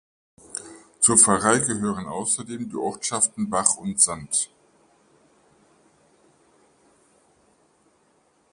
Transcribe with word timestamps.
Zur 0.99 1.19
Pfarrei 1.19 1.59
gehören 1.59 2.07
außerdem 2.07 2.71
die 2.71 2.75
Ortschaften 2.75 3.51
Bach 3.51 3.75
und 3.77 4.01
Sand. 4.01 4.49